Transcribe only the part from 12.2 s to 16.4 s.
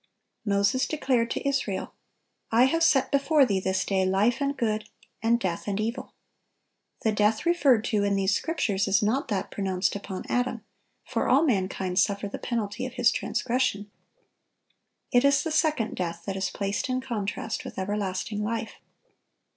the penalty of his transgression. It is the "second death" that